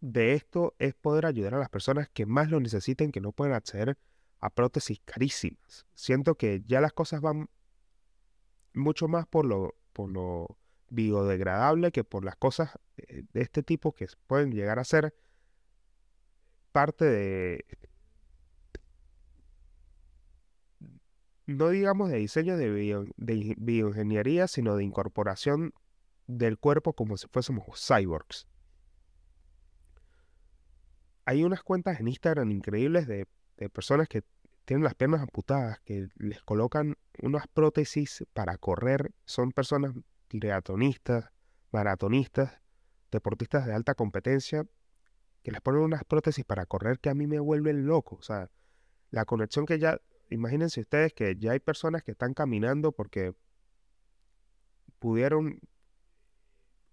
[0.02, 3.54] de esto es poder ayudar a las personas que más lo necesiten, que no pueden
[3.54, 3.98] acceder
[4.40, 5.86] a prótesis carísimas.
[5.94, 7.50] Siento que ya las cosas van
[8.74, 10.58] mucho más por lo, por lo
[10.90, 15.14] biodegradable que por las cosas eh, de este tipo que pueden llegar a ser
[16.72, 17.66] parte de,
[21.46, 25.74] no digamos de diseño de, de bioingeniería, sino de incorporación
[26.28, 28.48] del cuerpo como si fuésemos cyborgs.
[31.30, 33.28] Hay unas cuentas en Instagram increíbles de,
[33.72, 34.24] personas que
[34.66, 39.12] tienen las piernas amputadas, que les colocan unas prótesis para correr.
[39.26, 39.94] Son personas
[40.28, 41.30] triatonistas,
[41.72, 42.60] maratonistas,
[43.12, 44.66] deportistas de alta competencia,
[45.44, 48.16] que les ponen unas prótesis para correr que a mí me vuelven loco.
[48.16, 48.50] O sea,
[49.12, 53.36] la conexión que ya, imagínense ustedes que ya hay personas que están caminando porque
[54.98, 55.60] pudieron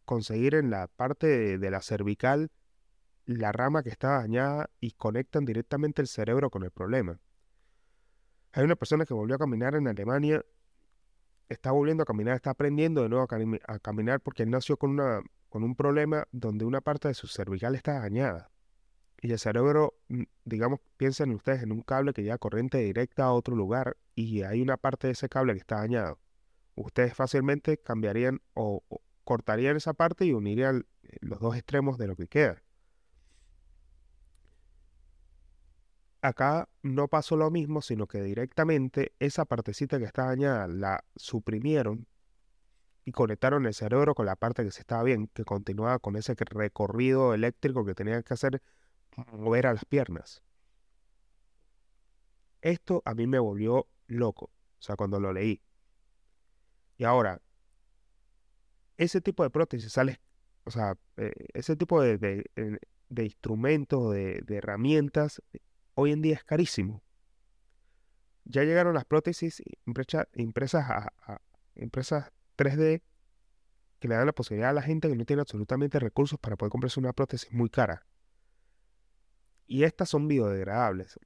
[0.05, 2.51] conseguir en la parte de, la cervical
[3.26, 7.20] la rama que está dañada y conectan directamente el cerebro con el problema.
[8.52, 10.42] Hay una persona que volvió a caminar en Alemania
[11.48, 15.22] está volviendo a caminar, está aprendiendo de nuevo a, caminar porque él nació con, una,
[15.48, 18.50] con un problema donde una parte de su cervical está dañada.
[19.20, 23.32] Y el cerebro, mm, digamos, piensen ustedes en un cable que lleva corriente directa a
[23.32, 26.18] otro lugar y hay una parte de ese cable que está dañado.
[26.74, 28.82] Ustedes fácilmente cambiarían o
[29.24, 32.62] cortarían esa parte y unirían eh, los dos extremos de lo que queda.
[36.22, 42.07] Acá no pasó lo mismo, sino que directamente esa partecita que está dañada la suprimieron
[43.05, 46.35] y conectaron el cerebro con la parte que se estaba bien, que continuaba con ese
[46.35, 48.62] recorrido eléctrico que tenía que hacer
[49.33, 50.42] mover a las piernas.
[52.62, 55.62] Esto a mí me volvió loco, o sea, cuando lo leí.
[56.98, 57.40] Y ahora,
[58.96, 60.20] ese tipo de prótesis sale,
[60.64, 62.18] o sea, eh, ese tipo de,
[63.09, 65.42] de instrumentos, de, herramientas,
[65.96, 67.02] hoy en día es carísimo.
[68.44, 69.61] Ya llegaron las prótesis
[70.35, 71.40] impresas a,
[71.74, 73.02] empresas 3D
[73.98, 76.70] que le dan la posibilidad a la gente que no tiene absolutamente recursos para poder
[76.70, 78.06] comprarse una prótesis muy cara.
[79.66, 81.18] Y estas son biodegradables.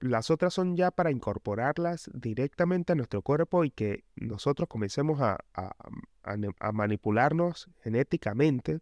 [0.00, 5.38] las otras son ya para incorporarlas directamente a nuestro cuerpo y que nosotros comencemos a,
[5.54, 8.80] a manipularnos genéticamente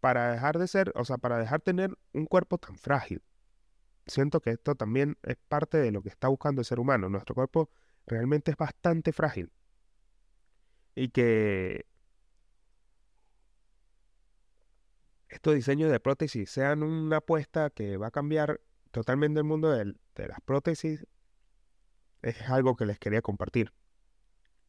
[0.00, 3.22] para dejar de ser, o sea, para dejar tener un cuerpo tan frágil
[4.06, 7.08] siento que esto también es parte de lo que está buscando el ser humano.
[7.08, 7.70] Nuestro cuerpo
[8.06, 9.50] realmente es bastante frágil.
[10.94, 11.86] Y que
[15.28, 18.60] estos diseños de prótesis sean una apuesta que va a cambiar
[18.90, 21.06] totalmente el mundo de, las prótesis
[22.22, 23.72] es algo que les quería compartir.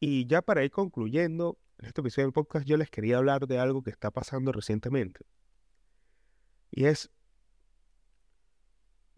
[0.00, 3.58] Y ya para ir concluyendo, en este episodio del podcast yo les quería hablar de
[3.58, 5.26] algo que está pasando recientemente.
[6.70, 7.10] Y es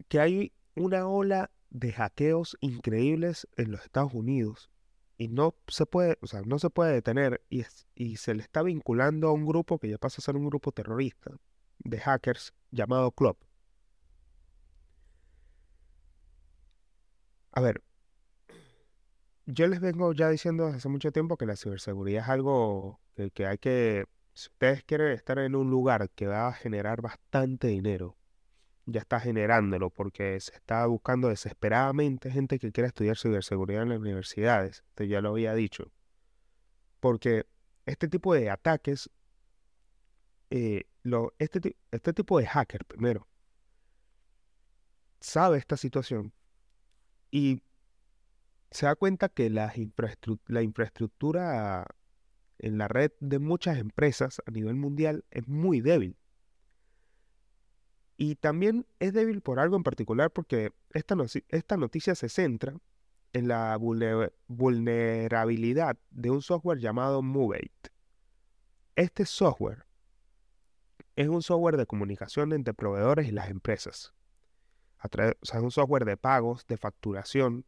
[0.07, 4.69] que hay una ola de hackeos increíbles en los Estados Unidos
[5.17, 7.63] y no se puede, o sea, no se puede detener y,
[7.95, 10.71] y se le está vinculando a un grupo que ya pasa a ser un grupo
[10.71, 11.31] terrorista
[11.79, 13.37] de hackers llamado Club.
[17.51, 17.81] A ver,
[19.45, 23.31] yo les vengo ya diciendo desde hace mucho tiempo que la ciberseguridad es algo que,
[23.31, 27.67] que hay que, si ustedes quieren estar en un lugar que va a generar bastante
[27.67, 28.17] dinero,
[28.85, 33.99] ya está generándolo porque se está buscando desesperadamente gente que quiera estudiar ciberseguridad en las
[33.99, 34.83] universidades.
[34.89, 35.91] Esto ya lo había dicho.
[36.99, 37.45] Porque
[37.85, 39.09] este tipo de ataques,
[40.49, 40.85] eh,
[41.39, 43.27] este, este tipo de hacker, primero,
[45.19, 46.33] sabe esta situación
[47.31, 47.63] y
[48.71, 49.73] se da cuenta que la
[50.61, 51.87] infraestructura
[52.59, 56.17] en la red de muchas empresas a nivel mundial es muy débil.
[58.17, 61.15] Y también es débil por algo en particular porque esta,
[61.77, 62.77] noticia se centra
[63.33, 67.91] en la vulnerabilidad de un software llamado Movate.
[68.95, 69.85] Este software
[71.17, 74.13] es un software de comunicación entre proveedores y las empresas.
[75.03, 75.09] o
[75.45, 77.65] sea, es un software de pagos, de facturación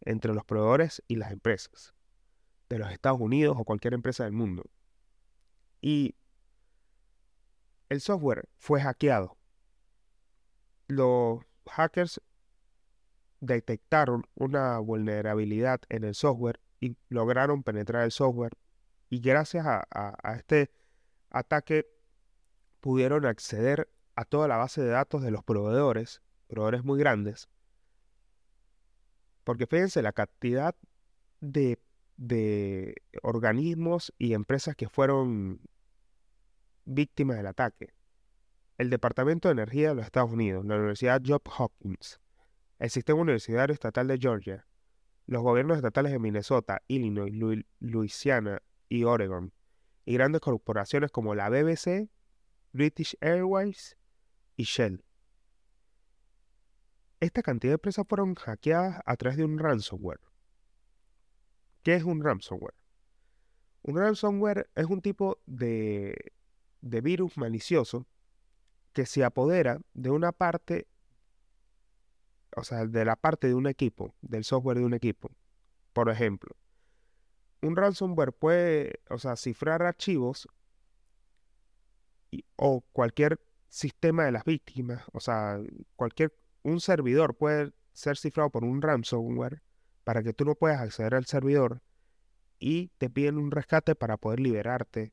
[0.00, 1.94] entre los proveedores y las empresas
[2.68, 4.64] de los Estados Unidos o cualquier empresa del mundo.
[5.80, 6.16] Y
[7.88, 9.36] el software fue hackeado.
[10.92, 12.20] Los hackers
[13.40, 18.52] detectaron una vulnerabilidad en el software y lograron penetrar el software.
[19.08, 20.70] Y gracias a, este
[21.30, 21.86] ataque
[22.80, 27.48] pudieron acceder a toda la base de datos de los proveedores, proveedores muy grandes.
[29.44, 30.76] Porque fíjense la cantidad
[31.40, 31.78] de,
[32.18, 35.62] de organismos y empresas que fueron
[36.84, 37.94] víctimas del ataque.
[38.78, 42.20] El Departamento de Energía de los Estados Unidos, la Universidad Johns Hopkins,
[42.78, 44.66] el Sistema Universitario Estatal de Georgia,
[45.26, 47.32] los gobiernos estatales de Minnesota, Illinois,
[47.80, 49.52] Louisiana y Oregon,
[50.04, 52.08] y grandes corporaciones como la BBC,
[52.72, 53.96] British Airways
[54.56, 55.04] y Shell.
[57.20, 60.20] Esta cantidad de empresas fueron hackeadas a través de un ransomware.
[61.82, 62.74] ¿Qué es un ransomware?
[63.82, 66.32] Un ransomware es un tipo de,
[66.80, 68.06] de virus malicioso
[68.92, 70.86] que se apodera de una parte
[72.56, 75.30] o sea, de la parte de un equipo, del software de un equipo.
[75.92, 76.56] Por ejemplo,
[77.62, 80.48] un ransomware puede, o sea, cifrar archivos
[82.56, 85.58] o cualquier sistema de las víctimas, o sea,
[85.96, 89.62] cualquier, un servidor puede ser cifrado por un ransomware
[90.04, 91.82] para que tú no puedas acceder al servidor
[92.58, 95.12] y te piden un rescate para poder liberarte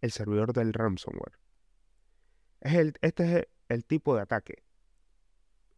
[0.00, 1.38] el servidor del ransomware.
[2.60, 4.62] Es el, este es el tipo de ataque.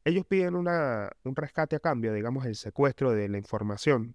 [0.05, 4.15] Ellos piden una, un rescate a cambio, digamos, el secuestro de la información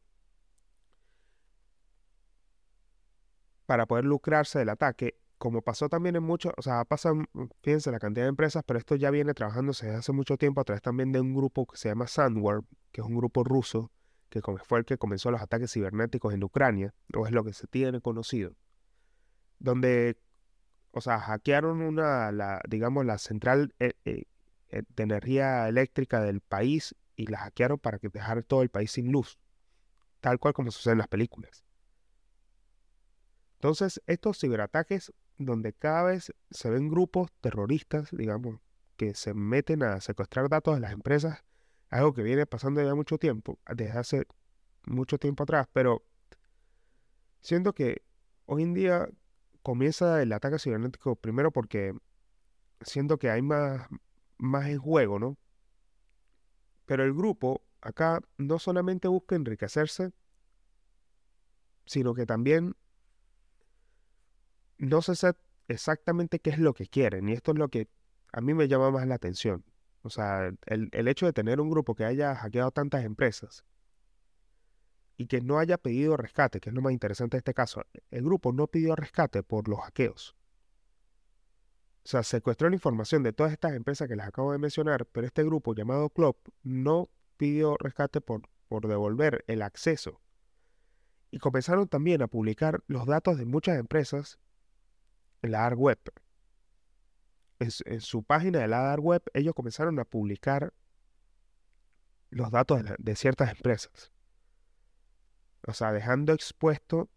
[3.65, 7.27] para poder lucrarse del ataque, como pasó también en muchos, o sea, pasan,
[7.61, 10.63] fíjense la cantidad de empresas, pero esto ya viene trabajándose desde hace mucho tiempo a
[10.63, 13.91] través también de un grupo que se llama Sandworm, que es un grupo ruso,
[14.29, 17.67] que fue el que comenzó los ataques cibernéticos en Ucrania, o es lo que se
[17.67, 18.55] tiene conocido,
[19.59, 20.17] donde,
[20.97, 24.23] o sea, hackearon una, la, digamos, la central eh, eh,
[24.69, 28.91] eh, de energía eléctrica del país y la hackearon para que dejara todo el país
[28.91, 29.37] sin luz,
[30.21, 31.65] tal cual como sucede en las películas.
[33.55, 38.61] Entonces, estos ciberataques donde cada vez se ven grupos terroristas, digamos,
[38.95, 41.43] que se meten a secuestrar datos de las empresas,
[41.89, 44.27] algo que viene pasando ya mucho tiempo, desde hace
[44.85, 46.05] mucho tiempo atrás, pero
[47.41, 48.01] siento que
[48.45, 49.09] hoy en día
[49.65, 51.97] comienza el ataque cibernético primero porque
[52.81, 53.87] siento que hay más,
[54.37, 55.37] más en juego, ¿no?
[56.85, 60.11] Pero el grupo acá no solamente busca enriquecerse,
[61.87, 62.75] sino que también
[64.77, 65.33] no se sé
[65.67, 67.27] exactamente qué es lo que quieren.
[67.27, 67.87] Y esto es lo que
[68.33, 69.65] a mí me llama más la atención.
[70.03, 73.65] O sea, el, el hecho de tener un grupo que haya hackeado tantas empresas
[75.17, 77.83] y que no haya pedido rescate, que es lo más interesante de este caso.
[78.11, 80.35] El grupo no pidió rescate por los hackeos.
[82.03, 85.25] O sea, secuestró la información de todas estas empresas que les acabo de mencionar, pero
[85.25, 90.21] este grupo llamado Club no pidió rescate por, por devolver el acceso.
[91.31, 94.37] Y comenzaron también a publicar los datos de muchas empresas
[95.41, 95.99] en la dark web.
[97.59, 100.73] En, su página de la dark web, ellos comenzaron a publicar
[102.29, 104.11] los datos de, de ciertas empresas.
[105.67, 107.09] O sea, dejando expuesto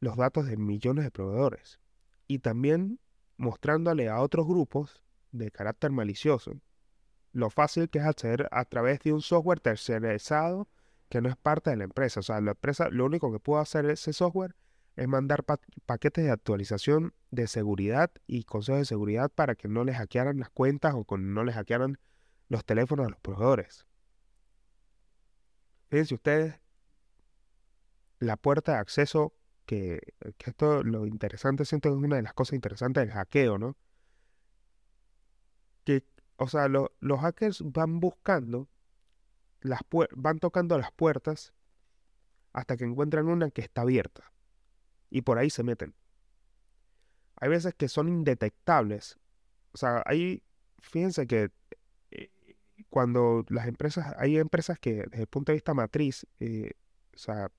[0.00, 1.80] los datos de millones de proveedores.
[2.26, 2.98] Y también
[3.36, 5.02] mostrándole a otros grupos
[5.32, 6.60] de carácter malicioso
[7.34, 10.68] lo fácil que es acceder a través de un software tercerizado
[11.08, 12.20] que no es parte de la empresa.
[12.20, 14.54] O sea, la empresa lo único que puede hacer ese software
[14.96, 19.96] es mandar paquetes de actualización de seguridad y consejos de seguridad para que no les
[19.96, 21.98] hackearan las cuentas o no les hackearan
[22.48, 23.84] los teléfonos a los proveedores.
[25.90, 26.60] Fíjense ustedes
[28.24, 29.34] la puerta de acceso
[29.66, 33.76] que, esto lo interesante, siento que es una de las cosas interesantes del hackeo, ¿no?
[35.84, 36.04] Que,
[36.36, 38.68] o sea, los hackers van buscando,
[39.60, 39.80] las
[40.16, 41.52] van tocando las puertas
[42.52, 44.32] hasta que encuentran una que está abierta.
[45.10, 45.94] Y por ahí se meten.
[47.36, 49.18] Hay veces que son indetectables.
[49.72, 50.42] O sea, hay,
[50.80, 51.50] fíjense que
[52.10, 52.30] eh,
[52.88, 56.72] cuando las empresas, hay empresas que desde el punto de vista matriz, eh,
[57.14, 57.50] o sea,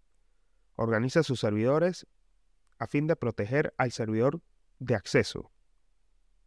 [0.76, 2.08] organiza sus servidores
[2.80, 4.42] a fin de proteger al servidor
[4.80, 5.52] de acceso.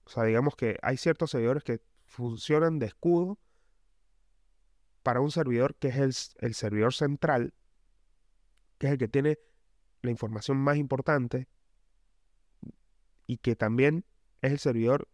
[0.04, 3.38] O sea, digamos que hay ciertos servidores que funcionan de escudo
[5.02, 7.54] para un servidor que es el, servidor central,
[8.78, 9.38] que es el que tiene
[10.02, 11.48] la información más importante
[13.26, 14.04] y que también
[14.42, 15.08] es el servidor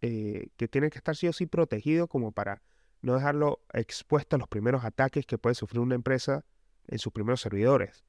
[0.00, 2.62] eh, que tiene que estar sí o sí protegido como para
[3.02, 6.44] no dejarlo expuesto a los primeros ataques que puede sufrir una empresa
[6.86, 8.04] en sus primeros servidores.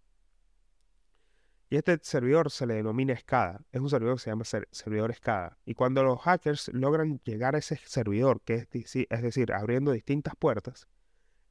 [1.71, 3.61] Y este servidor se le denomina SCADA.
[3.71, 5.57] Es un servidor que se llama servidor SCADA.
[5.65, 10.87] Y cuando los hackers logran llegar a ese servidor, que es, decir, abriendo distintas puertas,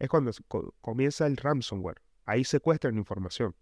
[0.00, 0.32] es cuando
[0.80, 2.02] comienza el ransomware.
[2.24, 3.54] Ahí secuestran información.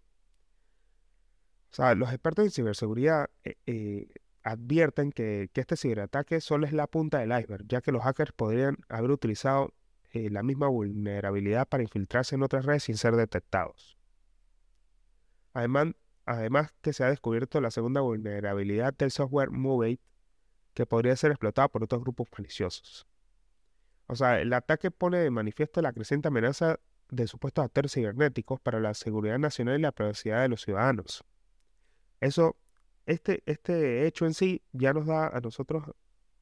[1.71, 4.07] O sea, los expertos en ciberseguridad eh, eh,
[4.41, 8.77] advierten que, este ciberataque solo es la punta del iceberg, ya que los hackers podrían
[8.89, 9.73] haber utilizado
[10.13, 13.95] eh, la misma vulnerabilidad para infiltrarse en otras redes sin ser detectados.
[15.53, 15.93] Además,
[16.27, 19.99] además que se ha descubierto la segunda vulnerabilidad del software Movate,
[20.73, 23.07] que podría ser explotada por otros grupos maliciosos.
[24.07, 28.79] O sea, el ataque pone de manifiesto la creciente amenaza de supuestos actores cibernéticos para
[28.79, 31.23] la seguridad nacional y la privacidad de los ciudadanos.
[32.19, 32.55] Eso
[33.07, 35.85] este, este hecho en sí ya nos da a nosotros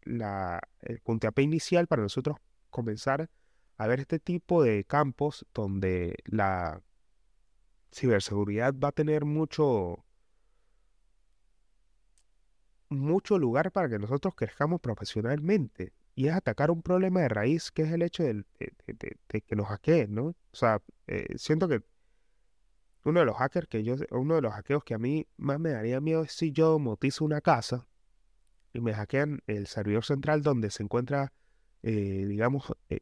[0.01, 2.38] la, el puntapié inicial para nosotros
[2.71, 3.29] comenzar
[3.77, 6.81] a ver este tipo de campos donde la
[7.91, 10.03] ciberseguridad va a tener mucho,
[12.89, 15.93] mucho lugar para que nosotros crezcamos profesionalmente.
[16.15, 18.45] Y es atacar un problema de raíz que es el hecho de,
[19.45, 20.27] que nos hackeen, ¿no?
[20.27, 21.83] O sea, eh, siento que
[23.03, 25.71] uno de los hackers que yo, uno de los hackeos que a mí más me
[25.71, 27.88] daría miedo es si yo motizo una casa
[28.73, 31.31] y me hackean el servidor central donde se encuentra,
[31.83, 32.99] eh, digamos, eh,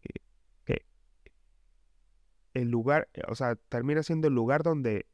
[2.53, 5.07] el lugar, o sea, termina siendo el lugar donde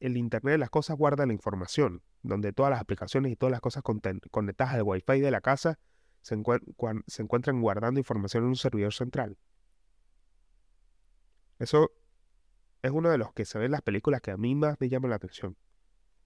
[0.00, 3.60] el Internet de las cosas guarda la información, donde todas las aplicaciones y todas las
[3.60, 5.78] cosas conectadas al Wi-Fi de la casa
[6.20, 6.36] se,
[7.06, 9.38] se encuentran guardando información en un servidor central.
[11.58, 11.92] Eso
[12.82, 14.88] es uno de los que se ven en las películas que a mí más me
[14.88, 15.56] llama la atención.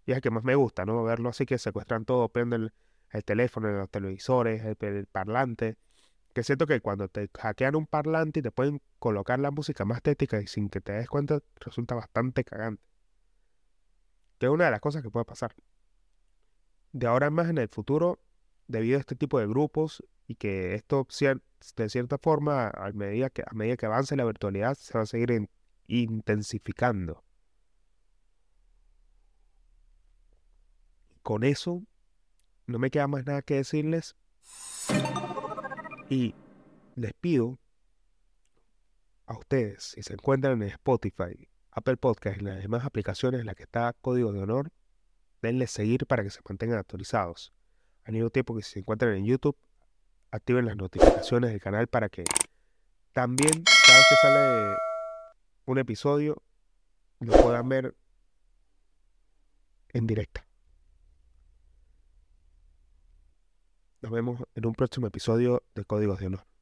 [0.06, 1.02] Y es el que más me gusta, ¿no?
[1.04, 2.72] Verlo así que secuestran todo, prenden
[3.10, 5.76] el, teléfono, los televisores, el, parlante.
[6.36, 9.96] Que siento que cuando te hackean un parlante y te pueden colocar la música más
[9.96, 12.82] estética y sin que te des cuenta, resulta bastante cagante.
[14.36, 15.54] Que es una de las cosas que puede pasar.
[16.92, 18.20] De ahora en más en el futuro,
[18.68, 21.08] debido a este tipo de grupos y que esto
[21.74, 25.06] de cierta forma, a medida que, a medida que avance la virtualidad, se va a
[25.06, 25.48] seguir en,
[25.86, 27.24] intensificando.
[31.22, 31.82] Con eso,
[32.66, 34.16] no me queda más nada que decirles.
[36.08, 36.34] Y
[36.94, 37.58] les pido
[39.26, 43.56] a ustedes, si se encuentran en Spotify, Apple Podcast y las demás aplicaciones en las
[43.56, 44.70] que está Código de Honor,
[45.42, 47.52] denle seguir para que se mantengan actualizados.
[48.04, 49.56] Al mismo tiempo que si se encuentran en YouTube,
[50.30, 52.24] activen las notificaciones del canal para que
[53.12, 54.76] también cada vez que sale
[55.64, 56.42] un episodio
[57.20, 57.96] lo puedan ver
[59.88, 60.45] en directo.
[64.02, 66.55] Nos vemos en un próximo episodio de Códigos de Honor.